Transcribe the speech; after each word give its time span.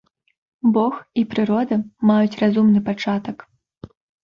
Бог 0.77 0.95
і 1.23 1.25
прырода 1.35 1.79
маюць 2.11 2.39
разумны 2.41 2.85
пачатак. 2.91 3.49